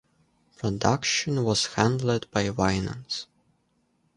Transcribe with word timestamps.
Production 0.57 1.43
was 1.43 1.67
handled 1.75 2.25
by 2.31 2.49
Winans. 2.49 3.27